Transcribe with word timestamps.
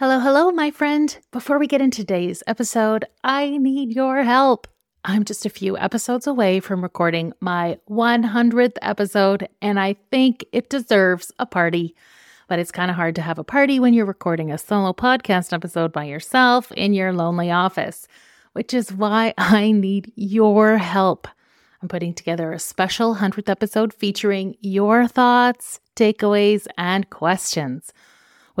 Hello, 0.00 0.18
hello, 0.18 0.50
my 0.50 0.70
friend. 0.70 1.18
Before 1.30 1.58
we 1.58 1.66
get 1.66 1.82
into 1.82 1.98
today's 1.98 2.42
episode, 2.46 3.04
I 3.22 3.58
need 3.58 3.92
your 3.92 4.22
help. 4.22 4.66
I'm 5.04 5.26
just 5.26 5.44
a 5.44 5.50
few 5.50 5.76
episodes 5.76 6.26
away 6.26 6.60
from 6.60 6.82
recording 6.82 7.34
my 7.40 7.78
100th 7.90 8.78
episode, 8.80 9.46
and 9.60 9.78
I 9.78 9.96
think 10.10 10.46
it 10.52 10.70
deserves 10.70 11.32
a 11.38 11.44
party. 11.44 11.94
But 12.48 12.58
it's 12.58 12.72
kind 12.72 12.90
of 12.90 12.96
hard 12.96 13.14
to 13.16 13.20
have 13.20 13.38
a 13.38 13.44
party 13.44 13.78
when 13.78 13.92
you're 13.92 14.06
recording 14.06 14.50
a 14.50 14.56
solo 14.56 14.94
podcast 14.94 15.52
episode 15.52 15.92
by 15.92 16.04
yourself 16.04 16.72
in 16.72 16.94
your 16.94 17.12
lonely 17.12 17.50
office, 17.50 18.08
which 18.54 18.72
is 18.72 18.90
why 18.90 19.34
I 19.36 19.70
need 19.70 20.12
your 20.16 20.78
help. 20.78 21.28
I'm 21.82 21.88
putting 21.88 22.14
together 22.14 22.54
a 22.54 22.58
special 22.58 23.16
100th 23.16 23.50
episode 23.50 23.92
featuring 23.92 24.56
your 24.62 25.06
thoughts, 25.06 25.78
takeaways, 25.94 26.66
and 26.78 27.10
questions. 27.10 27.92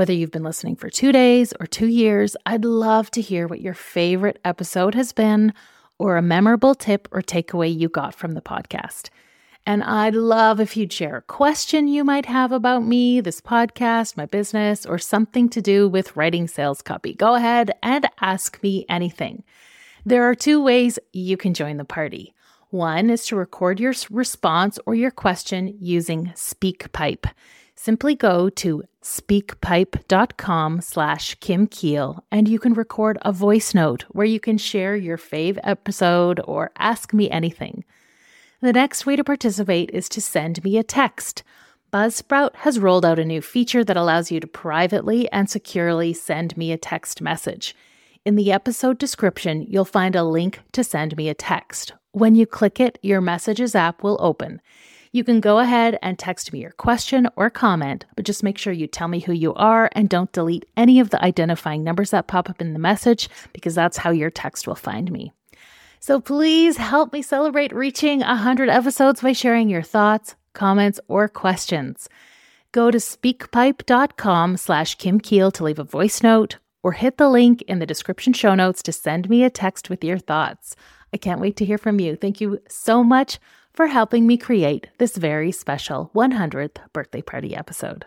Whether 0.00 0.14
you've 0.14 0.30
been 0.30 0.44
listening 0.44 0.76
for 0.76 0.88
two 0.88 1.12
days 1.12 1.52
or 1.60 1.66
two 1.66 1.86
years, 1.86 2.34
I'd 2.46 2.64
love 2.64 3.10
to 3.10 3.20
hear 3.20 3.46
what 3.46 3.60
your 3.60 3.74
favorite 3.74 4.38
episode 4.46 4.94
has 4.94 5.12
been 5.12 5.52
or 5.98 6.16
a 6.16 6.22
memorable 6.22 6.74
tip 6.74 7.06
or 7.12 7.20
takeaway 7.20 7.78
you 7.78 7.90
got 7.90 8.14
from 8.14 8.32
the 8.32 8.40
podcast. 8.40 9.10
And 9.66 9.84
I'd 9.84 10.14
love 10.14 10.58
if 10.58 10.74
you'd 10.74 10.90
share 10.90 11.18
a 11.18 11.20
question 11.20 11.86
you 11.86 12.02
might 12.02 12.24
have 12.24 12.50
about 12.50 12.82
me, 12.82 13.20
this 13.20 13.42
podcast, 13.42 14.16
my 14.16 14.24
business, 14.24 14.86
or 14.86 14.96
something 14.96 15.50
to 15.50 15.60
do 15.60 15.86
with 15.86 16.16
writing 16.16 16.48
sales 16.48 16.80
copy. 16.80 17.12
Go 17.12 17.34
ahead 17.34 17.70
and 17.82 18.08
ask 18.22 18.58
me 18.62 18.86
anything. 18.88 19.44
There 20.06 20.24
are 20.24 20.34
two 20.34 20.62
ways 20.62 20.98
you 21.12 21.36
can 21.36 21.52
join 21.52 21.76
the 21.76 21.84
party. 21.84 22.32
One 22.70 23.10
is 23.10 23.26
to 23.26 23.36
record 23.36 23.78
your 23.78 23.92
response 24.08 24.78
or 24.86 24.94
your 24.94 25.10
question 25.10 25.76
using 25.78 26.32
SpeakPipe 26.34 27.30
simply 27.80 28.14
go 28.14 28.50
to 28.50 28.82
speakpipe.com 29.02 30.82
slash 30.82 31.34
Kim 31.36 31.66
Kiel 31.66 32.22
and 32.30 32.46
you 32.46 32.58
can 32.58 32.74
record 32.74 33.16
a 33.22 33.32
voice 33.32 33.72
note 33.72 34.02
where 34.10 34.26
you 34.26 34.38
can 34.38 34.58
share 34.58 34.94
your 34.94 35.16
fave 35.16 35.58
episode 35.64 36.42
or 36.44 36.72
ask 36.76 37.14
me 37.14 37.30
anything. 37.30 37.82
The 38.60 38.74
next 38.74 39.06
way 39.06 39.16
to 39.16 39.24
participate 39.24 39.90
is 39.92 40.10
to 40.10 40.20
send 40.20 40.62
me 40.62 40.76
a 40.76 40.82
text. 40.82 41.42
Buzzsprout 41.90 42.54
has 42.56 42.78
rolled 42.78 43.06
out 43.06 43.18
a 43.18 43.24
new 43.24 43.40
feature 43.40 43.82
that 43.82 43.96
allows 43.96 44.30
you 44.30 44.40
to 44.40 44.46
privately 44.46 45.32
and 45.32 45.48
securely 45.48 46.12
send 46.12 46.58
me 46.58 46.72
a 46.72 46.76
text 46.76 47.22
message. 47.22 47.74
In 48.26 48.34
the 48.34 48.52
episode 48.52 48.98
description, 48.98 49.64
you'll 49.66 49.86
find 49.86 50.14
a 50.14 50.22
link 50.22 50.60
to 50.72 50.84
send 50.84 51.16
me 51.16 51.30
a 51.30 51.34
text. 51.34 51.94
When 52.12 52.34
you 52.34 52.44
click 52.44 52.78
it, 52.78 52.98
your 53.00 53.22
messages 53.22 53.74
app 53.74 54.02
will 54.02 54.18
open. 54.20 54.60
You 55.12 55.24
can 55.24 55.40
go 55.40 55.58
ahead 55.58 55.98
and 56.02 56.16
text 56.16 56.52
me 56.52 56.60
your 56.60 56.70
question 56.70 57.26
or 57.34 57.50
comment, 57.50 58.06
but 58.14 58.24
just 58.24 58.44
make 58.44 58.56
sure 58.56 58.72
you 58.72 58.86
tell 58.86 59.08
me 59.08 59.18
who 59.18 59.32
you 59.32 59.52
are 59.54 59.90
and 59.92 60.08
don't 60.08 60.30
delete 60.30 60.66
any 60.76 61.00
of 61.00 61.10
the 61.10 61.20
identifying 61.20 61.82
numbers 61.82 62.10
that 62.10 62.28
pop 62.28 62.48
up 62.48 62.60
in 62.60 62.74
the 62.74 62.78
message 62.78 63.28
because 63.52 63.74
that's 63.74 63.96
how 63.96 64.10
your 64.10 64.30
text 64.30 64.68
will 64.68 64.76
find 64.76 65.10
me. 65.10 65.32
So 65.98 66.20
please 66.20 66.76
help 66.76 67.12
me 67.12 67.22
celebrate 67.22 67.74
reaching 67.74 68.20
100 68.20 68.68
episodes 68.68 69.20
by 69.20 69.32
sharing 69.32 69.68
your 69.68 69.82
thoughts, 69.82 70.36
comments, 70.52 71.00
or 71.08 71.28
questions. 71.28 72.08
Go 72.70 72.92
to 72.92 72.98
speakpipe.com 72.98 74.58
slash 74.58 74.94
Kim 74.94 75.18
Kiel 75.18 75.50
to 75.50 75.64
leave 75.64 75.80
a 75.80 75.84
voice 75.84 76.22
note 76.22 76.58
or 76.84 76.92
hit 76.92 77.18
the 77.18 77.28
link 77.28 77.62
in 77.62 77.80
the 77.80 77.86
description 77.86 78.32
show 78.32 78.54
notes 78.54 78.80
to 78.84 78.92
send 78.92 79.28
me 79.28 79.42
a 79.42 79.50
text 79.50 79.90
with 79.90 80.04
your 80.04 80.18
thoughts. 80.18 80.76
I 81.12 81.16
can't 81.16 81.40
wait 81.40 81.56
to 81.56 81.64
hear 81.64 81.78
from 81.78 81.98
you. 81.98 82.14
Thank 82.14 82.40
you 82.40 82.60
so 82.68 83.02
much 83.02 83.40
for 83.72 83.88
helping 83.88 84.26
me 84.26 84.36
create 84.36 84.88
this 84.98 85.16
very 85.16 85.52
special 85.52 86.10
100th 86.14 86.78
birthday 86.92 87.22
party 87.22 87.54
episode. 87.54 88.04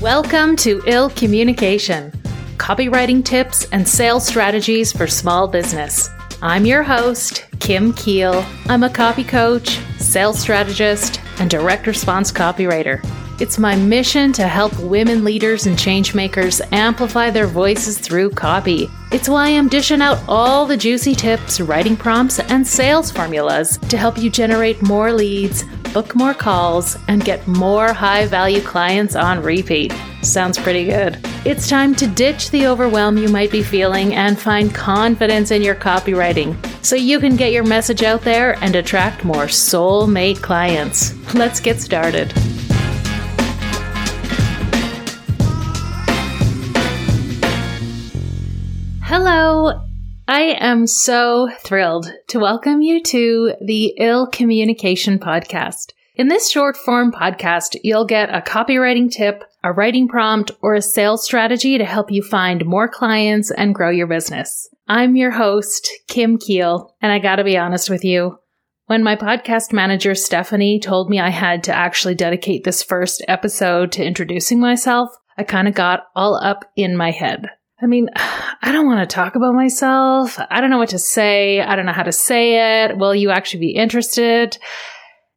Welcome 0.00 0.56
to 0.56 0.82
Ill 0.86 1.10
Communication 1.10 2.12
copywriting 2.62 3.24
tips 3.24 3.66
and 3.72 3.86
sales 3.88 4.24
strategies 4.24 4.92
for 4.92 5.08
small 5.08 5.48
business. 5.48 6.08
I'm 6.42 6.64
your 6.64 6.84
host, 6.84 7.44
Kim 7.58 7.92
Kiel. 7.94 8.44
I'm 8.66 8.84
a 8.84 8.88
copy 8.88 9.24
coach, 9.24 9.80
sales 9.98 10.38
strategist, 10.38 11.20
and 11.40 11.50
direct 11.50 11.88
response 11.88 12.30
copywriter. 12.30 13.04
It's 13.40 13.58
my 13.58 13.74
mission 13.74 14.32
to 14.34 14.46
help 14.46 14.78
women 14.78 15.24
leaders 15.24 15.66
and 15.66 15.76
changemakers 15.76 16.60
amplify 16.72 17.30
their 17.30 17.46
voices 17.46 17.98
through 17.98 18.30
copy. 18.30 18.90
It's 19.10 19.28
why 19.28 19.48
I'm 19.48 19.68
dishing 19.68 20.00
out 20.00 20.22
all 20.28 20.66
the 20.66 20.76
juicy 20.76 21.14
tips, 21.14 21.60
writing 21.60 21.96
prompts, 21.96 22.38
and 22.38 22.66
sales 22.66 23.10
formulas 23.10 23.78
to 23.88 23.96
help 23.96 24.16
you 24.18 24.30
generate 24.30 24.82
more 24.82 25.12
leads, 25.12 25.64
book 25.92 26.14
more 26.14 26.34
calls, 26.34 26.96
and 27.08 27.24
get 27.24 27.46
more 27.46 27.92
high 27.92 28.26
value 28.26 28.60
clients 28.60 29.16
on 29.16 29.42
repeat. 29.42 29.92
Sounds 30.22 30.58
pretty 30.58 30.84
good. 30.84 31.18
It's 31.44 31.68
time 31.68 31.94
to 31.96 32.06
ditch 32.06 32.50
the 32.50 32.66
overwhelm 32.66 33.18
you 33.18 33.28
might 33.28 33.50
be 33.50 33.62
feeling 33.62 34.14
and 34.14 34.38
find 34.38 34.74
confidence 34.74 35.50
in 35.50 35.62
your 35.62 35.74
copywriting 35.74 36.56
so 36.84 36.96
you 36.96 37.18
can 37.18 37.36
get 37.36 37.52
your 37.52 37.64
message 37.64 38.02
out 38.02 38.22
there 38.22 38.56
and 38.62 38.76
attract 38.76 39.24
more 39.24 39.46
soulmate 39.46 40.40
clients. 40.42 41.14
Let's 41.34 41.60
get 41.60 41.80
started. 41.80 42.32
Hello. 49.14 49.78
I 50.26 50.56
am 50.58 50.86
so 50.86 51.50
thrilled 51.60 52.10
to 52.28 52.38
welcome 52.38 52.80
you 52.80 53.02
to 53.02 53.52
the 53.60 53.88
Ill 53.98 54.26
Communication 54.26 55.18
Podcast. 55.18 55.92
In 56.14 56.28
this 56.28 56.50
short 56.50 56.78
form 56.78 57.12
podcast, 57.12 57.76
you'll 57.84 58.06
get 58.06 58.34
a 58.34 58.40
copywriting 58.40 59.10
tip, 59.10 59.44
a 59.62 59.70
writing 59.70 60.08
prompt, 60.08 60.52
or 60.62 60.72
a 60.72 60.80
sales 60.80 61.26
strategy 61.26 61.76
to 61.76 61.84
help 61.84 62.10
you 62.10 62.22
find 62.22 62.64
more 62.64 62.88
clients 62.88 63.50
and 63.50 63.74
grow 63.74 63.90
your 63.90 64.06
business. 64.06 64.66
I'm 64.88 65.14
your 65.14 65.32
host, 65.32 65.90
Kim 66.08 66.38
Kiel, 66.38 66.96
and 67.02 67.12
I 67.12 67.18
gotta 67.18 67.44
be 67.44 67.58
honest 67.58 67.90
with 67.90 68.04
you. 68.06 68.38
When 68.86 69.02
my 69.02 69.16
podcast 69.16 69.74
manager, 69.74 70.14
Stephanie, 70.14 70.80
told 70.80 71.10
me 71.10 71.20
I 71.20 71.28
had 71.28 71.64
to 71.64 71.74
actually 71.74 72.14
dedicate 72.14 72.64
this 72.64 72.82
first 72.82 73.22
episode 73.28 73.92
to 73.92 74.06
introducing 74.06 74.58
myself, 74.58 75.10
I 75.36 75.42
kind 75.42 75.68
of 75.68 75.74
got 75.74 76.04
all 76.16 76.34
up 76.42 76.64
in 76.76 76.96
my 76.96 77.10
head. 77.10 77.50
I 77.82 77.86
mean, 77.86 78.08
I 78.16 78.70
don't 78.72 78.86
want 78.86 79.08
to 79.08 79.14
talk 79.14 79.34
about 79.34 79.54
myself. 79.54 80.38
I 80.50 80.60
don't 80.60 80.70
know 80.70 80.78
what 80.78 80.90
to 80.90 80.98
say. 80.98 81.60
I 81.60 81.76
don't 81.76 81.86
know 81.86 81.92
how 81.92 82.04
to 82.04 82.12
say 82.12 82.84
it. 82.84 82.96
Will 82.96 83.14
you 83.14 83.30
actually 83.30 83.60
be 83.60 83.74
interested? 83.74 84.56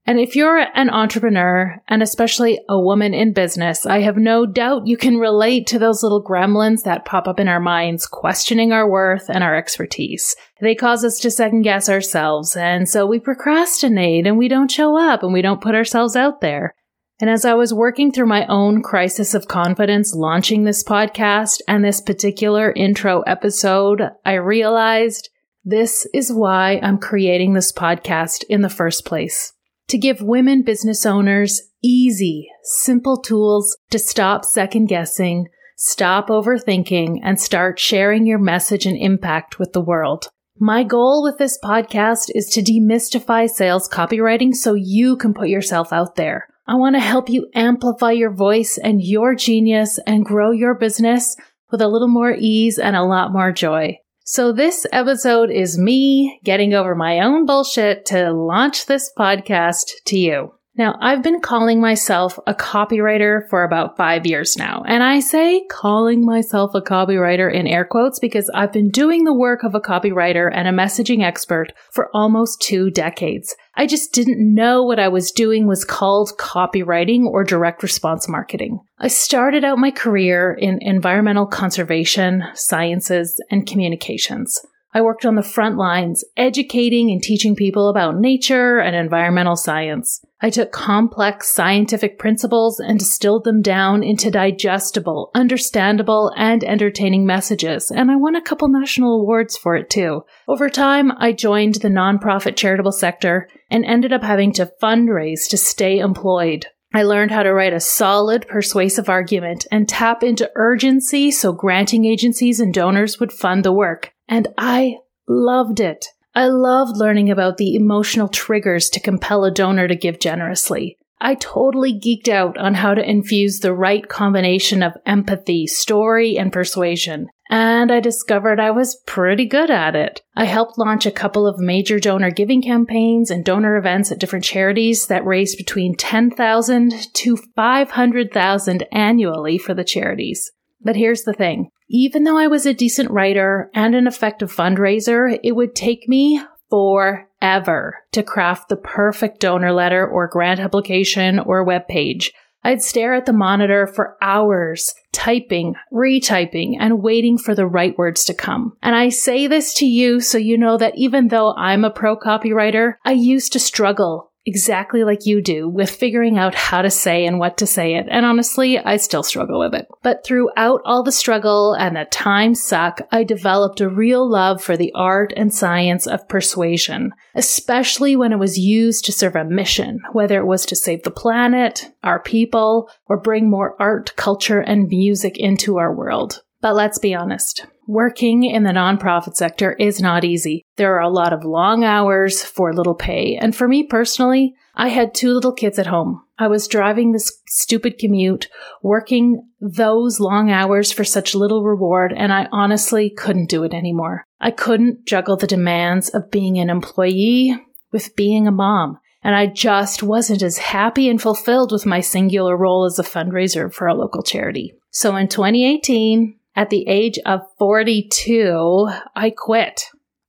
And 0.07 0.19
if 0.19 0.35
you're 0.35 0.59
an 0.59 0.91
entrepreneur 0.91 1.81
and 1.87 2.03
especially 2.03 2.59
a 2.69 2.79
woman 2.79 3.15
in 3.15 3.33
business, 3.33 3.87
I 3.87 4.01
have 4.01 4.17
no 4.17 4.45
doubt 4.45 4.85
you 4.85 4.97
can 4.97 5.17
relate 5.17 5.65
to 5.67 5.79
those 5.79 6.03
little 6.03 6.23
gremlins 6.23 6.83
that 6.83 7.05
pop 7.05 7.27
up 7.27 7.39
in 7.39 7.47
our 7.47 7.59
minds, 7.59 8.05
questioning 8.05 8.71
our 8.71 8.87
worth 8.87 9.29
and 9.29 9.43
our 9.43 9.55
expertise. 9.55 10.35
They 10.61 10.75
cause 10.75 11.03
us 11.03 11.19
to 11.21 11.31
second 11.31 11.63
guess 11.63 11.89
ourselves. 11.89 12.55
And 12.55 12.87
so 12.87 13.07
we 13.07 13.19
procrastinate 13.19 14.27
and 14.27 14.37
we 14.37 14.47
don't 14.47 14.69
show 14.69 14.95
up 14.95 15.23
and 15.23 15.33
we 15.33 15.41
don't 15.41 15.61
put 15.61 15.73
ourselves 15.73 16.15
out 16.15 16.39
there. 16.39 16.75
And 17.19 17.29
as 17.29 17.45
I 17.45 17.53
was 17.53 17.73
working 17.73 18.11
through 18.11 18.25
my 18.25 18.45
own 18.47 18.81
crisis 18.81 19.33
of 19.33 19.47
confidence 19.47 20.13
launching 20.13 20.65
this 20.65 20.83
podcast 20.83 21.61
and 21.65 21.83
this 21.83 22.01
particular 22.01 22.73
intro 22.73 23.21
episode, 23.21 24.01
I 24.25 24.33
realized 24.33 25.29
this 25.63 26.05
is 26.13 26.31
why 26.31 26.79
I'm 26.83 26.97
creating 26.97 27.53
this 27.53 27.71
podcast 27.71 28.43
in 28.49 28.61
the 28.61 28.69
first 28.69 29.05
place. 29.05 29.53
To 29.87 29.97
give 29.97 30.21
women 30.21 30.63
business 30.63 31.05
owners 31.05 31.61
easy, 31.81 32.49
simple 32.63 33.21
tools 33.21 33.77
to 33.91 33.99
stop 33.99 34.43
second 34.43 34.87
guessing, 34.87 35.47
stop 35.77 36.27
overthinking, 36.27 37.19
and 37.23 37.39
start 37.39 37.79
sharing 37.79 38.25
your 38.25 38.39
message 38.39 38.85
and 38.85 38.97
impact 38.97 39.57
with 39.57 39.71
the 39.71 39.81
world. 39.81 40.27
My 40.59 40.83
goal 40.83 41.23
with 41.23 41.37
this 41.37 41.57
podcast 41.63 42.29
is 42.35 42.49
to 42.51 42.61
demystify 42.61 43.49
sales 43.49 43.87
copywriting 43.87 44.53
so 44.53 44.73
you 44.73 45.15
can 45.15 45.33
put 45.33 45.47
yourself 45.47 45.93
out 45.93 46.15
there. 46.15 46.47
I 46.67 46.75
want 46.75 46.95
to 46.95 46.99
help 46.99 47.29
you 47.29 47.47
amplify 47.53 48.11
your 48.11 48.31
voice 48.31 48.79
and 48.81 49.03
your 49.03 49.35
genius 49.35 49.99
and 50.07 50.25
grow 50.25 50.49
your 50.51 50.73
business 50.73 51.35
with 51.71 51.79
a 51.79 51.87
little 51.87 52.07
more 52.07 52.35
ease 52.37 52.79
and 52.79 52.95
a 52.95 53.03
lot 53.03 53.31
more 53.31 53.51
joy. 53.51 53.99
So 54.23 54.51
this 54.51 54.87
episode 54.91 55.51
is 55.51 55.77
me 55.77 56.39
getting 56.43 56.73
over 56.73 56.95
my 56.95 57.19
own 57.19 57.45
bullshit 57.45 58.05
to 58.07 58.33
launch 58.33 58.87
this 58.87 59.11
podcast 59.15 59.91
to 60.05 60.17
you. 60.17 60.54
Now, 60.77 60.97
I've 60.99 61.23
been 61.23 61.39
calling 61.39 61.79
myself 61.79 62.37
a 62.45 62.53
copywriter 62.53 63.47
for 63.49 63.63
about 63.63 63.95
five 63.95 64.25
years 64.25 64.57
now. 64.57 64.83
And 64.85 65.03
I 65.03 65.21
say 65.21 65.63
calling 65.71 66.25
myself 66.25 66.71
a 66.75 66.81
copywriter 66.81 67.53
in 67.53 67.65
air 67.65 67.85
quotes 67.85 68.19
because 68.19 68.49
I've 68.53 68.73
been 68.73 68.89
doing 68.89 69.23
the 69.23 69.33
work 69.33 69.63
of 69.63 69.73
a 69.73 69.79
copywriter 69.79 70.51
and 70.53 70.67
a 70.67 70.73
messaging 70.73 71.23
expert 71.23 71.71
for 71.91 72.09
almost 72.13 72.61
two 72.61 72.91
decades. 72.91 73.55
I 73.75 73.87
just 73.87 74.11
didn't 74.11 74.53
know 74.53 74.83
what 74.83 74.99
I 74.99 75.07
was 75.07 75.31
doing 75.31 75.65
was 75.65 75.85
called 75.85 76.33
copywriting 76.37 77.23
or 77.23 77.45
direct 77.45 77.81
response 77.81 78.27
marketing. 78.27 78.79
I 78.99 79.07
started 79.07 79.63
out 79.63 79.77
my 79.77 79.91
career 79.91 80.57
in 80.59 80.79
environmental 80.81 81.45
conservation, 81.45 82.43
sciences, 82.53 83.41
and 83.49 83.65
communications. 83.65 84.59
I 84.93 85.01
worked 85.01 85.25
on 85.25 85.35
the 85.35 85.43
front 85.43 85.77
lines, 85.77 86.23
educating 86.35 87.11
and 87.11 87.21
teaching 87.21 87.55
people 87.55 87.89
about 87.89 88.17
nature 88.17 88.79
and 88.79 88.95
environmental 88.95 89.55
science. 89.55 90.21
I 90.41 90.49
took 90.49 90.71
complex 90.71 91.53
scientific 91.53 92.19
principles 92.19 92.79
and 92.79 92.99
distilled 92.99 93.45
them 93.45 93.61
down 93.61 94.03
into 94.03 94.29
digestible, 94.29 95.31
understandable, 95.33 96.31
and 96.35 96.63
entertaining 96.63 97.25
messages, 97.25 97.89
and 97.89 98.11
I 98.11 98.17
won 98.17 98.35
a 98.35 98.41
couple 98.41 98.67
national 98.67 99.21
awards 99.21 99.55
for 99.55 99.75
it 99.75 99.89
too. 99.89 100.23
Over 100.47 100.69
time, 100.69 101.11
I 101.17 101.31
joined 101.31 101.75
the 101.75 101.87
nonprofit 101.87 102.57
charitable 102.57 102.91
sector 102.91 103.47
and 103.71 103.85
ended 103.85 104.11
up 104.11 104.23
having 104.23 104.51
to 104.53 104.71
fundraise 104.81 105.47
to 105.49 105.57
stay 105.57 105.99
employed. 105.99 106.67
I 106.93 107.03
learned 107.03 107.31
how 107.31 107.43
to 107.43 107.53
write 107.53 107.73
a 107.73 107.79
solid, 107.79 108.47
persuasive 108.47 109.09
argument 109.09 109.65
and 109.71 109.87
tap 109.87 110.23
into 110.23 110.51
urgency 110.55 111.31
so 111.31 111.51
granting 111.51 112.05
agencies 112.05 112.59
and 112.59 112.73
donors 112.73 113.19
would 113.19 113.33
fund 113.33 113.65
the 113.65 113.73
work. 113.73 114.13
And 114.29 114.47
I 114.57 114.97
loved 115.27 115.79
it. 115.79 116.05
I 116.35 116.47
loved 116.47 116.97
learning 116.97 117.31
about 117.31 117.57
the 117.57 117.75
emotional 117.75 118.27
triggers 118.27 118.89
to 118.89 118.99
compel 118.99 119.45
a 119.45 119.51
donor 119.51 119.87
to 119.87 119.95
give 119.95 120.19
generously. 120.19 120.97
I 121.21 121.35
totally 121.35 121.97
geeked 121.97 122.27
out 122.27 122.57
on 122.57 122.73
how 122.73 122.93
to 122.93 123.09
infuse 123.09 123.59
the 123.59 123.73
right 123.73 124.07
combination 124.07 124.83
of 124.83 124.97
empathy, 125.05 125.65
story, 125.65 126.37
and 126.37 126.51
persuasion 126.51 127.29
and 127.49 127.91
I 127.91 127.99
discovered 127.99 128.59
I 128.59 128.71
was 128.71 129.01
pretty 129.05 129.45
good 129.45 129.69
at 129.69 129.95
it. 129.95 130.21
I 130.35 130.45
helped 130.45 130.77
launch 130.77 131.05
a 131.05 131.11
couple 131.11 131.45
of 131.45 131.59
major 131.59 131.99
donor 131.99 132.31
giving 132.31 132.61
campaigns 132.61 133.29
and 133.29 133.45
donor 133.45 133.77
events 133.77 134.11
at 134.11 134.19
different 134.19 134.45
charities 134.45 135.07
that 135.07 135.25
raised 135.25 135.57
between 135.57 135.95
10,000 135.95 137.13
to 137.13 137.37
500,000 137.55 138.87
annually 138.91 139.57
for 139.57 139.73
the 139.73 139.83
charities. 139.83 140.51
But 140.81 140.95
here's 140.95 141.23
the 141.23 141.33
thing. 141.33 141.69
Even 141.89 142.23
though 142.23 142.37
I 142.37 142.47
was 142.47 142.65
a 142.65 142.73
decent 142.73 143.11
writer 143.11 143.69
and 143.73 143.93
an 143.93 144.07
effective 144.07 144.53
fundraiser, 144.53 145.39
it 145.43 145.51
would 145.51 145.75
take 145.75 146.07
me 146.07 146.41
forever 146.69 147.97
to 148.11 148.23
craft 148.23 148.69
the 148.69 148.75
perfect 148.75 149.39
donor 149.39 149.71
letter 149.71 150.05
or 150.05 150.27
grant 150.27 150.59
application 150.59 151.39
or 151.39 151.63
web 151.63 151.87
page. 151.87 152.33
I'd 152.63 152.81
stare 152.81 153.13
at 153.13 153.27
the 153.27 153.33
monitor 153.33 153.85
for 153.85 154.17
hours, 154.23 154.91
typing, 155.13 155.75
retyping, 155.93 156.77
and 156.79 157.03
waiting 157.03 157.37
for 157.37 157.53
the 157.53 157.67
right 157.67 157.95
words 157.95 158.25
to 158.25 158.33
come. 158.33 158.75
And 158.81 158.95
I 158.95 159.09
say 159.09 159.45
this 159.45 159.75
to 159.75 159.85
you 159.85 160.19
so 160.19 160.39
you 160.39 160.57
know 160.57 160.75
that 160.77 160.97
even 160.97 161.27
though 161.27 161.53
I'm 161.55 161.85
a 161.85 161.91
pro 161.91 162.17
copywriter, 162.17 162.95
I 163.05 163.11
used 163.11 163.53
to 163.53 163.59
struggle 163.59 164.31
exactly 164.45 165.03
like 165.03 165.25
you 165.25 165.41
do 165.41 165.67
with 165.67 165.89
figuring 165.89 166.37
out 166.37 166.55
how 166.55 166.81
to 166.81 166.89
say 166.89 167.25
and 167.25 167.39
what 167.39 167.57
to 167.57 167.67
say 167.67 167.95
it. 167.95 168.07
And 168.09 168.25
honestly, 168.25 168.77
I 168.77 168.97
still 168.97 169.23
struggle 169.23 169.59
with 169.59 169.73
it. 169.73 169.87
But 170.03 170.25
throughout 170.25 170.81
all 170.85 171.03
the 171.03 171.11
struggle 171.11 171.73
and 171.73 171.95
the 171.95 172.05
time 172.05 172.55
suck, 172.55 173.01
I 173.11 173.23
developed 173.23 173.81
a 173.81 173.89
real 173.89 174.29
love 174.29 174.61
for 174.61 174.77
the 174.77 174.91
art 174.93 175.33
and 175.35 175.53
science 175.53 176.05
of 176.05 176.27
persuasion, 176.29 177.11
especially 177.33 178.15
when 178.15 178.31
it 178.31 178.39
was 178.39 178.59
used 178.59 179.05
to 179.05 179.11
serve 179.11 179.35
a 179.35 179.43
mission, 179.43 179.99
whether 180.11 180.39
it 180.39 180.45
was 180.45 180.65
to 180.67 180.75
save 180.75 181.03
the 181.03 181.11
planet, 181.11 181.91
our 182.03 182.21
people, 182.21 182.89
or 183.07 183.17
bring 183.19 183.49
more 183.49 183.75
art, 183.79 184.15
culture, 184.15 184.59
and 184.59 184.87
music 184.87 185.37
into 185.37 185.77
our 185.77 185.93
world. 185.93 186.41
But 186.65 186.73
let's 186.73 186.97
be 186.97 187.13
honest. 187.13 187.67
Working 187.85 188.43
in 188.43 188.63
the 188.63 188.71
nonprofit 188.71 189.35
sector 189.35 189.73
is 189.73 190.01
not 190.01 190.23
easy. 190.23 190.63
There 190.77 190.95
are 190.95 191.01
a 191.01 191.13
lot 191.13 191.31
of 191.31 191.45
long 191.45 191.83
hours 191.83 192.43
for 192.43 192.73
little 192.73 192.95
pay. 192.95 193.37
And 193.39 193.55
for 193.55 193.67
me 193.67 193.83
personally, 193.83 194.55
I 194.73 194.87
had 194.87 195.13
two 195.13 195.31
little 195.31 195.53
kids 195.53 195.77
at 195.77 195.85
home. 195.85 196.23
I 196.39 196.47
was 196.47 196.67
driving 196.67 197.11
this 197.11 197.31
stupid 197.45 197.99
commute, 197.99 198.49
working 198.81 199.47
those 199.61 200.19
long 200.19 200.49
hours 200.49 200.91
for 200.91 201.03
such 201.03 201.35
little 201.35 201.63
reward, 201.63 202.11
and 202.17 202.33
I 202.33 202.47
honestly 202.51 203.11
couldn't 203.11 203.47
do 203.49 203.63
it 203.63 203.75
anymore. 203.75 204.23
I 204.41 204.49
couldn't 204.49 205.05
juggle 205.05 205.37
the 205.37 205.45
demands 205.45 206.09
of 206.09 206.31
being 206.31 206.57
an 206.57 206.71
employee 206.71 207.55
with 207.91 208.15
being 208.15 208.47
a 208.47 208.51
mom. 208.51 208.97
And 209.21 209.35
I 209.35 209.45
just 209.45 210.01
wasn't 210.01 210.41
as 210.41 210.57
happy 210.57 211.09
and 211.09 211.21
fulfilled 211.21 211.71
with 211.71 211.85
my 211.85 211.99
singular 211.99 212.57
role 212.57 212.85
as 212.85 212.97
a 212.97 213.03
fundraiser 213.03 213.71
for 213.71 213.85
a 213.85 213.93
local 213.93 214.23
charity. 214.23 214.73
So 214.89 215.15
in 215.15 215.27
2018, 215.27 216.39
at 216.55 216.69
the 216.69 216.87
age 216.87 217.19
of 217.25 217.41
42, 217.59 218.89
I 219.15 219.29
quit. 219.29 219.83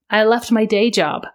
I 0.09 0.23
left 0.23 0.51
my 0.51 0.65
day 0.65 0.89
job 0.89 1.27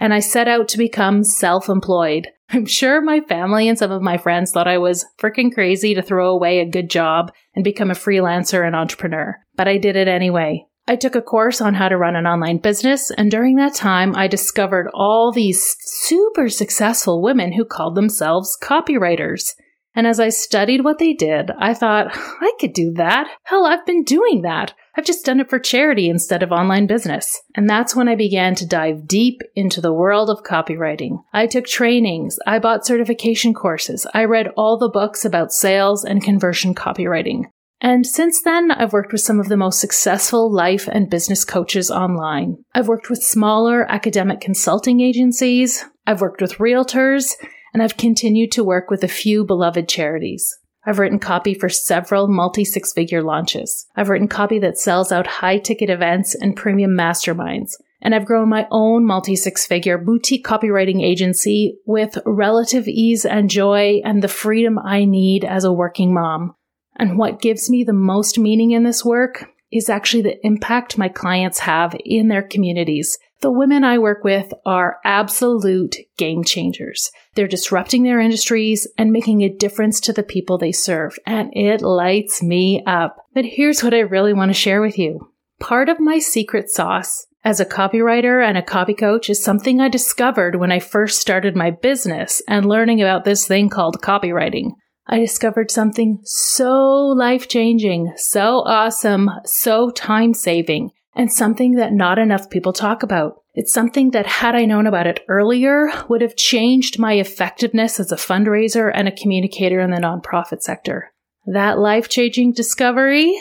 and 0.00 0.12
I 0.12 0.20
set 0.20 0.48
out 0.48 0.68
to 0.68 0.78
become 0.78 1.24
self 1.24 1.68
employed. 1.68 2.28
I'm 2.50 2.66
sure 2.66 3.00
my 3.00 3.20
family 3.20 3.68
and 3.68 3.78
some 3.78 3.90
of 3.90 4.02
my 4.02 4.16
friends 4.16 4.52
thought 4.52 4.68
I 4.68 4.78
was 4.78 5.06
freaking 5.18 5.52
crazy 5.52 5.94
to 5.94 6.02
throw 6.02 6.30
away 6.30 6.60
a 6.60 6.70
good 6.70 6.88
job 6.88 7.32
and 7.54 7.62
become 7.62 7.90
a 7.90 7.94
freelancer 7.94 8.66
and 8.66 8.74
entrepreneur, 8.74 9.36
but 9.54 9.68
I 9.68 9.76
did 9.76 9.96
it 9.96 10.08
anyway. 10.08 10.66
I 10.86 10.96
took 10.96 11.14
a 11.14 11.20
course 11.20 11.60
on 11.60 11.74
how 11.74 11.90
to 11.90 11.98
run 11.98 12.16
an 12.16 12.26
online 12.26 12.58
business, 12.58 13.10
and 13.10 13.30
during 13.30 13.56
that 13.56 13.74
time, 13.74 14.16
I 14.16 14.26
discovered 14.26 14.88
all 14.94 15.30
these 15.30 15.76
super 15.80 16.48
successful 16.48 17.20
women 17.20 17.52
who 17.52 17.66
called 17.66 17.94
themselves 17.94 18.56
copywriters. 18.62 19.52
And 19.98 20.06
as 20.06 20.20
I 20.20 20.28
studied 20.28 20.84
what 20.84 21.00
they 21.00 21.12
did, 21.12 21.50
I 21.58 21.74
thought, 21.74 22.12
I 22.14 22.52
could 22.60 22.72
do 22.72 22.92
that. 22.92 23.26
Hell, 23.42 23.66
I've 23.66 23.84
been 23.84 24.04
doing 24.04 24.42
that. 24.42 24.72
I've 24.96 25.04
just 25.04 25.26
done 25.26 25.40
it 25.40 25.50
for 25.50 25.58
charity 25.58 26.08
instead 26.08 26.44
of 26.44 26.52
online 26.52 26.86
business. 26.86 27.42
And 27.56 27.68
that's 27.68 27.96
when 27.96 28.06
I 28.06 28.14
began 28.14 28.54
to 28.54 28.66
dive 28.66 29.08
deep 29.08 29.40
into 29.56 29.80
the 29.80 29.92
world 29.92 30.30
of 30.30 30.44
copywriting. 30.44 31.24
I 31.32 31.48
took 31.48 31.66
trainings, 31.66 32.38
I 32.46 32.60
bought 32.60 32.86
certification 32.86 33.54
courses, 33.54 34.06
I 34.14 34.22
read 34.22 34.52
all 34.56 34.78
the 34.78 34.88
books 34.88 35.24
about 35.24 35.52
sales 35.52 36.04
and 36.04 36.22
conversion 36.22 36.76
copywriting. 36.76 37.46
And 37.80 38.06
since 38.06 38.40
then, 38.40 38.70
I've 38.70 38.92
worked 38.92 39.10
with 39.10 39.22
some 39.22 39.40
of 39.40 39.48
the 39.48 39.56
most 39.56 39.80
successful 39.80 40.48
life 40.48 40.86
and 40.86 41.10
business 41.10 41.44
coaches 41.44 41.90
online. 41.90 42.58
I've 42.72 42.86
worked 42.86 43.10
with 43.10 43.24
smaller 43.24 43.84
academic 43.90 44.40
consulting 44.40 45.00
agencies. 45.00 45.84
I've 46.06 46.20
worked 46.20 46.40
with 46.40 46.58
realtors 46.58 47.34
and 47.72 47.82
I've 47.82 47.96
continued 47.96 48.52
to 48.52 48.64
work 48.64 48.90
with 48.90 49.02
a 49.04 49.08
few 49.08 49.44
beloved 49.44 49.88
charities. 49.88 50.58
I've 50.86 50.98
written 50.98 51.18
copy 51.18 51.54
for 51.54 51.68
several 51.68 52.28
multi 52.28 52.64
six 52.64 52.92
figure 52.92 53.22
launches. 53.22 53.86
I've 53.96 54.08
written 54.08 54.28
copy 54.28 54.58
that 54.60 54.78
sells 54.78 55.12
out 55.12 55.26
high 55.26 55.58
ticket 55.58 55.90
events 55.90 56.34
and 56.34 56.56
premium 56.56 56.92
masterminds. 56.92 57.72
And 58.00 58.14
I've 58.14 58.24
grown 58.24 58.48
my 58.48 58.66
own 58.70 59.04
multi 59.04 59.36
six 59.36 59.66
figure 59.66 59.98
boutique 59.98 60.46
copywriting 60.46 61.02
agency 61.02 61.78
with 61.84 62.16
relative 62.24 62.88
ease 62.88 63.24
and 63.24 63.50
joy 63.50 64.00
and 64.04 64.22
the 64.22 64.28
freedom 64.28 64.78
I 64.78 65.04
need 65.04 65.44
as 65.44 65.64
a 65.64 65.72
working 65.72 66.14
mom. 66.14 66.54
And 66.96 67.18
what 67.18 67.40
gives 67.42 67.68
me 67.68 67.84
the 67.84 67.92
most 67.92 68.38
meaning 68.38 68.70
in 68.70 68.84
this 68.84 69.04
work 69.04 69.50
is 69.70 69.90
actually 69.90 70.22
the 70.22 70.46
impact 70.46 70.96
my 70.96 71.08
clients 71.08 71.60
have 71.60 71.94
in 72.04 72.28
their 72.28 72.42
communities 72.42 73.18
the 73.40 73.52
women 73.52 73.84
I 73.84 73.98
work 73.98 74.24
with 74.24 74.52
are 74.66 74.98
absolute 75.04 75.96
game 76.16 76.42
changers. 76.42 77.10
They're 77.34 77.46
disrupting 77.46 78.02
their 78.02 78.20
industries 78.20 78.88
and 78.98 79.12
making 79.12 79.42
a 79.42 79.48
difference 79.48 80.00
to 80.00 80.12
the 80.12 80.24
people 80.24 80.58
they 80.58 80.72
serve, 80.72 81.16
and 81.24 81.50
it 81.52 81.80
lights 81.80 82.42
me 82.42 82.82
up. 82.84 83.16
But 83.34 83.44
here's 83.44 83.82
what 83.82 83.94
I 83.94 84.00
really 84.00 84.32
want 84.32 84.48
to 84.50 84.54
share 84.54 84.80
with 84.80 84.98
you. 84.98 85.32
Part 85.60 85.88
of 85.88 86.00
my 86.00 86.18
secret 86.18 86.68
sauce 86.68 87.26
as 87.44 87.60
a 87.60 87.66
copywriter 87.66 88.44
and 88.44 88.58
a 88.58 88.62
copy 88.62 88.94
coach 88.94 89.30
is 89.30 89.42
something 89.42 89.80
I 89.80 89.88
discovered 89.88 90.56
when 90.56 90.72
I 90.72 90.80
first 90.80 91.20
started 91.20 91.54
my 91.54 91.70
business 91.70 92.42
and 92.48 92.66
learning 92.66 93.00
about 93.00 93.24
this 93.24 93.46
thing 93.46 93.68
called 93.68 94.02
copywriting. 94.02 94.72
I 95.06 95.20
discovered 95.20 95.70
something 95.70 96.18
so 96.24 96.74
life 97.16 97.48
changing, 97.48 98.12
so 98.16 98.62
awesome, 98.66 99.30
so 99.44 99.90
time 99.90 100.34
saving 100.34 100.90
and 101.14 101.32
something 101.32 101.74
that 101.74 101.92
not 101.92 102.18
enough 102.18 102.50
people 102.50 102.72
talk 102.72 103.02
about. 103.02 103.42
It's 103.54 103.72
something 103.72 104.12
that, 104.12 104.26
had 104.26 104.54
I 104.54 104.66
known 104.66 104.86
about 104.86 105.06
it 105.06 105.24
earlier, 105.28 105.90
would 106.08 106.20
have 106.22 106.36
changed 106.36 106.98
my 106.98 107.14
effectiveness 107.14 107.98
as 107.98 108.12
a 108.12 108.16
fundraiser 108.16 108.90
and 108.94 109.08
a 109.08 109.16
communicator 109.16 109.80
in 109.80 109.90
the 109.90 109.96
nonprofit 109.96 110.62
sector. 110.62 111.12
That 111.46 111.78
life 111.78 112.08
changing 112.08 112.52
discovery? 112.52 113.34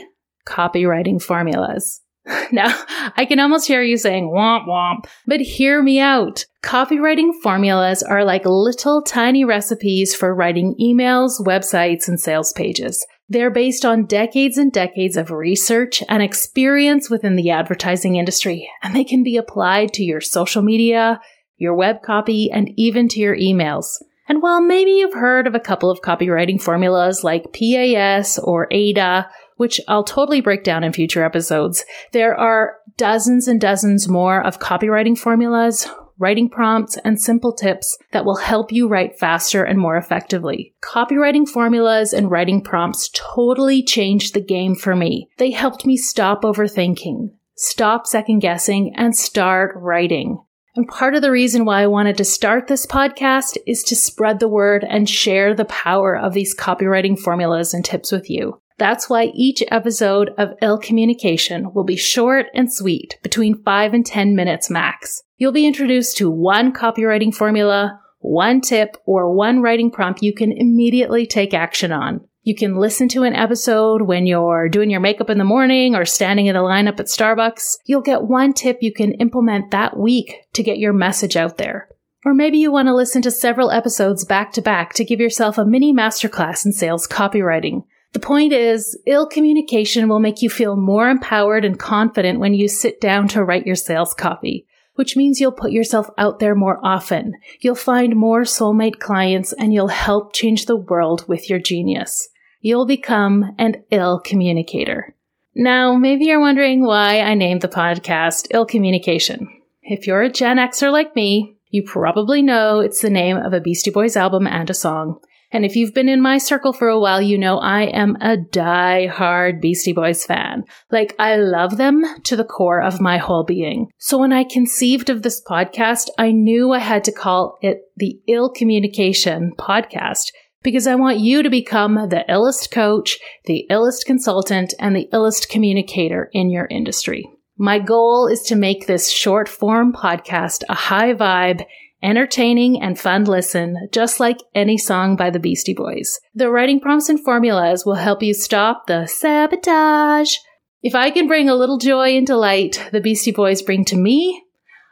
Copywriting 0.47 1.21
formulas. 1.21 2.01
Now, 2.51 2.77
I 3.15 3.25
can 3.25 3.39
almost 3.39 3.67
hear 3.67 3.81
you 3.81 3.97
saying 3.97 4.29
womp 4.29 4.67
womp, 4.67 5.05
but 5.25 5.41
hear 5.41 5.81
me 5.81 6.00
out. 6.00 6.45
Copywriting 6.63 7.31
formulas 7.41 8.03
are 8.03 8.24
like 8.24 8.45
little 8.45 9.01
tiny 9.01 9.43
recipes 9.43 10.15
for 10.15 10.33
writing 10.33 10.75
emails, 10.79 11.41
websites, 11.41 12.07
and 12.07 12.19
sales 12.19 12.53
pages. 12.53 13.05
They're 13.29 13.51
based 13.51 13.84
on 13.84 14.05
decades 14.05 14.57
and 14.57 14.72
decades 14.72 15.17
of 15.17 15.31
research 15.31 16.01
and 16.07 16.24
experience 16.24 17.10
within 17.10 17.36
the 17.36 17.50
advertising 17.50 18.15
industry, 18.15 18.69
and 18.81 18.96
they 18.96 19.03
can 19.03 19.22
be 19.22 19.36
applied 19.36 19.93
to 19.93 20.03
your 20.03 20.22
social 20.22 20.62
media, 20.62 21.19
your 21.57 21.75
web 21.75 22.01
copy, 22.01 22.50
and 22.50 22.72
even 22.77 23.10
to 23.10 23.19
your 23.19 23.36
emails. 23.36 24.01
And 24.29 24.41
while 24.41 24.62
maybe 24.62 24.91
you've 24.91 25.13
heard 25.13 25.46
of 25.46 25.55
a 25.55 25.60
couple 25.60 25.89
of 25.89 26.01
copywriting 26.01 26.62
formulas 26.62 27.24
like 27.24 27.53
PAS 27.53 28.39
or 28.39 28.67
AIDA, 28.72 29.29
which 29.57 29.81
I'll 29.88 30.03
totally 30.03 30.41
break 30.41 30.63
down 30.63 30.84
in 30.84 30.93
future 30.93 31.24
episodes, 31.24 31.84
there 32.13 32.36
are 32.36 32.77
dozens 32.98 33.48
and 33.48 33.60
dozens 33.60 34.07
more 34.07 34.41
of 34.41 34.60
copywriting 34.60 35.17
formulas, 35.17 35.88
writing 36.19 36.50
prompts, 36.50 36.97
and 37.03 37.19
simple 37.19 37.53
tips 37.53 37.97
that 38.12 38.25
will 38.25 38.38
help 38.38 38.71
you 38.71 38.88
write 38.88 39.19
faster 39.19 39.63
and 39.63 39.79
more 39.79 39.97
effectively. 39.97 40.74
Copywriting 40.83 41.47
formulas 41.47 42.13
and 42.13 42.31
writing 42.31 42.62
prompts 42.62 43.09
totally 43.13 43.83
changed 43.83 44.33
the 44.33 44.41
game 44.41 44.75
for 44.75 44.95
me. 44.95 45.29
They 45.38 45.51
helped 45.51 45.86
me 45.86 45.97
stop 45.97 46.43
overthinking, 46.43 47.29
stop 47.55 48.07
second 48.07 48.39
guessing, 48.39 48.93
and 48.95 49.15
start 49.15 49.74
writing. 49.75 50.43
And 50.75 50.88
part 50.88 51.15
of 51.15 51.24
the 51.24 51.31
reason 51.31 51.65
why 51.65 51.81
I 51.81 51.88
wanted 51.88 52.17
to 52.17 52.24
start 52.24 52.67
this 52.67 52.86
podcast 52.86 53.57
is 53.65 53.81
to 53.86 53.95
spread 53.95 54.39
the 54.39 54.47
word 54.47 54.86
and 54.88 55.09
share 55.09 55.55
the 55.55 55.65
power 55.65 56.15
of 56.15 56.33
these 56.33 56.55
copywriting 56.55 57.17
formulas 57.17 57.74
and 57.74 57.83
tips 57.83 58.12
with 58.12 58.29
you. 58.29 58.62
That's 58.77 59.10
why 59.10 59.31
each 59.34 59.63
episode 59.69 60.29
of 60.38 60.53
Ill 60.62 60.77
Communication 60.77 61.74
will 61.74 61.84
be 61.84 61.96
short 61.96 62.46
and 62.53 62.72
sweet, 62.72 63.17
between 63.24 63.63
5 63.63 63.93
and 63.93 64.05
10 64.05 64.36
minutes 64.36 64.69
max. 64.69 65.24
You'll 65.38 65.51
be 65.51 65.65
introduced 65.65 66.17
to 66.17 66.29
one 66.29 66.72
copywriting 66.72 67.34
formula, 67.34 68.00
one 68.19 68.62
tip, 68.62 68.98
or 69.05 69.34
one 69.34 69.62
writing 69.62 69.89
prompt 69.89 70.22
you 70.22 70.34
can 70.34 70.51
immediately 70.51 71.25
take 71.25 71.53
action 71.53 71.91
on. 71.91 72.22
You 72.43 72.55
can 72.55 72.77
listen 72.77 73.10
to 73.10 73.24
an 73.24 73.34
episode 73.34 74.03
when 74.03 74.25
you're 74.25 74.69
doing 74.69 74.89
your 74.89 75.01
makeup 75.01 75.29
in 75.29 75.38
the 75.38 75.43
morning 75.43 75.96
or 75.96 76.05
standing 76.05 76.46
in 76.46 76.53
the 76.53 76.62
lineup 76.62 77.00
at 77.00 77.07
Starbucks. 77.07 77.77
You'll 77.86 78.01
get 78.01 78.24
one 78.24 78.53
tip 78.53 78.77
you 78.81 78.93
can 78.93 79.13
implement 79.15 79.72
that 79.72 79.98
week 79.98 80.34
to 80.53 80.63
get 80.63 80.77
your 80.77 80.93
message 80.93 81.36
out 81.36 81.57
there. 81.57 81.89
Or 82.24 82.34
maybe 82.34 82.57
you 82.57 82.72
want 82.72 82.88
to 82.88 82.96
listen 82.96 83.22
to 83.24 83.31
several 83.31 83.72
episodes 83.72 84.24
back 84.24 84.53
to 84.53 84.62
back 84.62 84.93
to 84.93 85.03
give 85.03 85.19
yourself 85.19 85.57
a 85.57 85.65
mini 85.65 85.93
masterclass 85.93 86.65
in 86.65 86.72
sales 86.72 87.07
copywriting. 87.07 87.84
The 88.17 88.25
point 88.25 88.51
is, 88.51 88.97
ill 89.05 89.27
communication 89.27 90.09
will 90.09 90.19
make 90.19 90.41
you 90.41 90.50
feel 90.50 90.75
more 90.75 91.07
empowered 91.07 91.63
and 91.63 91.77
confident 91.77 92.39
when 92.39 92.55
you 92.55 92.67
sit 92.67 93.00
down 93.00 93.27
to 93.27 93.43
write 93.43 93.67
your 93.67 93.75
sales 93.75 94.13
copy 94.13 94.65
which 94.95 95.15
means 95.15 95.39
you'll 95.39 95.51
put 95.51 95.71
yourself 95.71 96.09
out 96.17 96.39
there 96.39 96.55
more 96.55 96.79
often. 96.83 97.31
You'll 97.59 97.75
find 97.75 98.15
more 98.15 98.41
soulmate 98.41 98.97
clients 98.97 99.53
and 99.53 99.71
you'll 99.71 99.89
help 99.89 100.33
change 100.33 100.65
the 100.65 100.75
world 100.75 101.24
with 101.27 101.51
your 101.51 101.59
genius 101.59 102.29
you'll 102.62 102.86
become 102.86 103.55
an 103.57 103.83
ill 103.91 104.19
communicator. 104.19 105.15
Now, 105.55 105.95
maybe 105.95 106.25
you're 106.25 106.39
wondering 106.39 106.86
why 106.86 107.21
I 107.21 107.33
named 107.33 107.62
the 107.62 107.67
podcast 107.67 108.47
Ill 108.51 108.65
Communication. 108.65 109.47
If 109.81 110.05
you're 110.05 110.21
a 110.21 110.29
Gen 110.29 110.57
Xer 110.57 110.91
like 110.91 111.15
me, 111.15 111.55
you 111.69 111.83
probably 111.83 112.41
know 112.41 112.79
it's 112.79 113.01
the 113.01 113.09
name 113.09 113.38
of 113.38 113.53
a 113.53 113.62
Beastie 113.62 113.91
Boys 113.91 114.15
album 114.15 114.47
and 114.47 114.69
a 114.69 114.74
song. 114.74 115.19
And 115.51 115.63
if 115.63 115.75
you've 115.75 115.94
been 115.94 116.10
in 116.10 116.22
my 116.22 116.38
circle 116.38 116.74
for 116.74 116.89
a 116.89 117.00
while, 117.00 117.22
you 117.22 117.38
know 117.38 117.58
I 117.58 117.84
am 117.84 118.18
a 118.20 118.36
die-hard 118.36 119.62
Beastie 119.62 119.94
Boys 119.94 120.25
fan. 120.25 120.63
Like, 120.92 121.16
I 121.18 121.38
love 121.38 121.77
them 121.77 122.04
to 122.25 122.36
the 122.36 122.44
core 122.44 122.82
of 122.82 123.00
my 123.00 123.18
whole 123.18 123.46
being. 123.46 123.88
So 123.98 124.18
when 124.18 124.34
I 124.34 124.44
conceived 124.44 125.10
of 125.10 125.22
this 125.22 125.42
podcast, 125.42 126.10
I 126.18 126.32
knew 126.32 126.74
I 126.74 126.80
had 126.80 127.06
to 127.06 127.13
call 127.13 127.58
it 127.62 127.80
the 127.96 128.20
Ill 128.27 128.50
Communication 128.50 129.54
Podcast 129.58 130.32
because 130.63 130.86
I 130.86 130.96
want 130.96 131.20
you 131.20 131.44
to 131.44 131.50
become 131.50 131.96
the 131.96 132.25
illest 132.27 132.72
coach, 132.72 133.18
the 133.46 133.66
illest 133.72 134.06
consultant, 134.06 134.74
and 134.80 134.96
the 134.96 135.08
illest 135.13 135.48
communicator 135.48 136.30
in 136.34 136.50
your 136.50 136.68
industry. 136.70 137.25
My 137.58 137.80
goal 137.80 138.27
is 138.27 138.42
to 138.44 138.56
make 138.56 138.86
this 138.86 139.10
short 139.10 139.48
form 139.48 139.94
podcast 139.94 140.63
a 140.68 140.75
high 140.75 141.13
vibe, 141.13 141.66
entertaining, 142.01 142.82
and 142.82 143.00
fun 143.00 143.25
listen, 143.25 143.88
just 143.92 144.20
like 144.20 144.39
any 144.54 144.77
song 144.77 145.16
by 145.16 145.30
the 145.30 145.39
Beastie 145.39 145.74
Boys. 145.74 146.20
The 146.34 146.50
writing 146.50 146.80
prompts 146.80 147.10
and 147.10 147.24
formulas 147.24 147.86
will 147.86 147.96
help 147.96 148.22
you 148.22 148.34
stop 148.34 148.88
the 148.88 149.08
sabotage. 149.08 150.36
If 150.82 150.96
I 150.96 151.10
can 151.10 151.27
bring 151.27 151.50
a 151.50 151.56
little 151.56 151.77
joy 151.77 152.16
and 152.16 152.25
delight 152.25 152.88
the 152.92 153.01
Beastie 153.01 153.32
Boys 153.32 153.62
bring 153.62 153.84
to 153.86 153.96
me, 153.96 154.44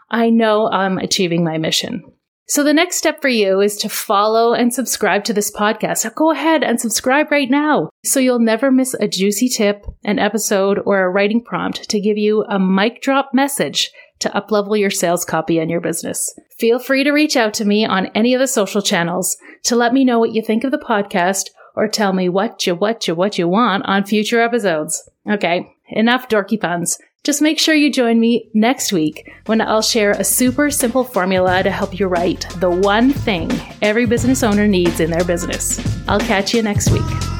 I 0.09 0.29
know 0.29 0.67
I'm 0.67 0.97
achieving 0.97 1.43
my 1.43 1.57
mission. 1.57 2.03
So 2.47 2.63
the 2.63 2.73
next 2.73 2.97
step 2.97 3.21
for 3.21 3.27
you 3.27 3.59
is 3.59 3.75
to 3.77 3.89
follow 3.89 4.53
and 4.53 4.71
subscribe 4.71 5.23
to 5.23 5.33
this 5.33 5.51
podcast. 5.51 5.99
So 5.99 6.11
go 6.11 6.31
ahead 6.31 6.63
and 6.63 6.79
subscribe 6.79 7.31
right 7.31 7.49
now 7.49 7.89
so 8.03 8.19
you'll 8.19 8.39
never 8.39 8.71
miss 8.71 8.93
a 8.93 9.07
juicy 9.07 9.49
tip, 9.49 9.83
an 10.03 10.19
episode, 10.19 10.79
or 10.85 11.01
a 11.01 11.09
writing 11.09 11.43
prompt 11.43 11.89
to 11.89 11.99
give 11.99 12.19
you 12.19 12.43
a 12.43 12.59
mic 12.59 13.01
drop 13.01 13.31
message 13.33 13.91
to 14.25 14.31
uplevel 14.31 14.79
your 14.79 14.89
sales 14.89 15.23
copy 15.23 15.59
and 15.59 15.69
your 15.69 15.79
business. 15.79 16.37
Feel 16.57 16.79
free 16.79 17.03
to 17.03 17.11
reach 17.11 17.37
out 17.37 17.53
to 17.53 17.65
me 17.65 17.85
on 17.85 18.07
any 18.07 18.33
of 18.33 18.39
the 18.39 18.47
social 18.47 18.81
channels 18.81 19.37
to 19.63 19.75
let 19.75 19.93
me 19.93 20.03
know 20.03 20.17
what 20.17 20.33
you 20.33 20.41
think 20.41 20.63
of 20.63 20.71
the 20.71 20.79
podcast 20.79 21.49
or 21.75 21.87
tell 21.87 22.11
me 22.11 22.27
what 22.27 22.65
you 22.65 22.73
what 22.73 23.07
you 23.07 23.13
what 23.13 23.37
you 23.37 23.47
want 23.47 23.85
on 23.85 24.03
future 24.03 24.41
episodes. 24.41 25.07
Okay, 25.29 25.71
enough 25.89 26.27
dorky 26.27 26.59
puns. 26.59 26.97
Just 27.23 27.41
make 27.41 27.59
sure 27.59 27.75
you 27.75 27.91
join 27.91 28.19
me 28.19 28.49
next 28.53 28.91
week 28.91 29.31
when 29.45 29.61
I'll 29.61 29.81
share 29.81 30.11
a 30.11 30.23
super 30.23 30.71
simple 30.71 31.03
formula 31.03 31.61
to 31.61 31.71
help 31.71 31.99
you 31.99 32.07
write 32.07 32.47
the 32.57 32.69
one 32.69 33.13
thing 33.13 33.51
every 33.81 34.05
business 34.05 34.43
owner 34.43 34.67
needs 34.67 34.99
in 34.99 35.11
their 35.11 35.23
business. 35.23 35.79
I'll 36.07 36.19
catch 36.19 36.53
you 36.53 36.61
next 36.61 36.91
week. 36.91 37.34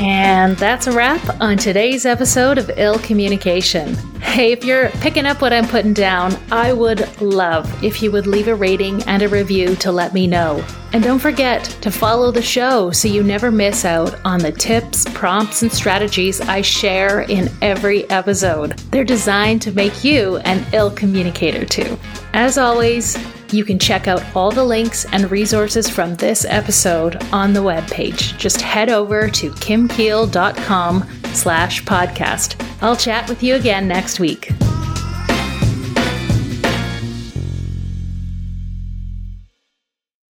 And 0.00 0.56
that's 0.56 0.88
a 0.88 0.92
wrap 0.92 1.40
on 1.40 1.56
today's 1.56 2.04
episode 2.04 2.58
of 2.58 2.70
Ill 2.76 2.98
Communication. 2.98 3.94
Hey, 4.20 4.50
if 4.50 4.64
you're 4.64 4.90
picking 4.90 5.24
up 5.24 5.40
what 5.40 5.52
I'm 5.52 5.68
putting 5.68 5.92
down, 5.92 6.36
I 6.50 6.72
would 6.72 7.20
love 7.22 7.84
if 7.84 8.02
you 8.02 8.10
would 8.10 8.26
leave 8.26 8.48
a 8.48 8.54
rating 8.54 9.02
and 9.04 9.22
a 9.22 9.28
review 9.28 9.76
to 9.76 9.92
let 9.92 10.12
me 10.12 10.26
know. 10.26 10.64
And 10.92 11.04
don't 11.04 11.20
forget 11.20 11.64
to 11.82 11.90
follow 11.92 12.32
the 12.32 12.42
show 12.42 12.90
so 12.90 13.06
you 13.06 13.22
never 13.22 13.52
miss 13.52 13.84
out 13.84 14.18
on 14.24 14.40
the 14.40 14.50
tips, 14.50 15.04
prompts, 15.14 15.62
and 15.62 15.72
strategies 15.72 16.40
I 16.40 16.60
share 16.60 17.20
in 17.22 17.48
every 17.62 18.08
episode. 18.10 18.76
They're 18.90 19.04
designed 19.04 19.62
to 19.62 19.72
make 19.72 20.02
you 20.02 20.38
an 20.38 20.66
ill 20.72 20.90
communicator 20.90 21.64
too. 21.64 21.96
As 22.32 22.58
always, 22.58 23.16
you 23.54 23.64
can 23.64 23.78
check 23.78 24.08
out 24.08 24.22
all 24.34 24.50
the 24.50 24.64
links 24.64 25.06
and 25.12 25.30
resources 25.30 25.88
from 25.88 26.14
this 26.16 26.44
episode 26.44 27.22
on 27.32 27.52
the 27.52 27.60
webpage. 27.60 28.36
Just 28.36 28.60
head 28.60 28.90
over 28.90 29.28
to 29.28 29.50
kimkiel.com 29.50 31.08
slash 31.26 31.82
podcast. 31.84 32.60
I'll 32.82 32.96
chat 32.96 33.28
with 33.28 33.42
you 33.42 33.54
again 33.54 33.86
next 33.86 34.18
week. 34.20 34.50